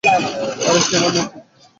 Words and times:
আরে 0.63 0.79
সে 0.85 0.93
আমাদের 0.97 1.23
নাতী। 1.23 1.37